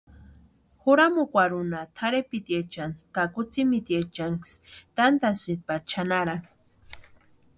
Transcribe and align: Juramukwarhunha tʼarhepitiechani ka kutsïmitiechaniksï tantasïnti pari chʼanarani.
Juramukwarhunha 0.81 1.81
tʼarhepitiechani 1.95 2.95
ka 3.15 3.23
kutsïmitiechaniksï 3.33 4.55
tantasïnti 4.95 5.65
pari 5.67 5.83
chʼanarani. 5.89 6.45